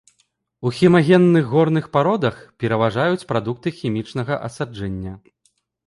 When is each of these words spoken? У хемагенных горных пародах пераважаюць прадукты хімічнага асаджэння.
У 0.67 0.71
хемагенных 0.77 1.43
горных 1.51 1.91
пародах 1.99 2.41
пераважаюць 2.65 3.27
прадукты 3.33 3.77
хімічнага 3.81 4.43
асаджэння. 4.49 5.13